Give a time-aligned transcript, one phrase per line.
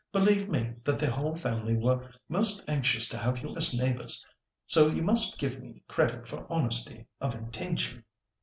[0.11, 4.25] "Believe me that the whole family were most anxious to have you as neighbours.
[4.65, 8.03] So you must give me credit for honesty of intention."